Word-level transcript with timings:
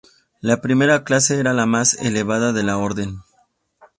La 0.39 0.61
primera 0.63 1.03
clase 1.03 1.37
era 1.39 1.53
la 1.53 1.67
más 1.67 1.93
elevada 2.01 2.53
de 2.53 2.63
la 2.63 2.79
Orden. 2.79 3.19